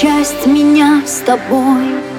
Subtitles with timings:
[0.00, 2.13] часть меня с тобой.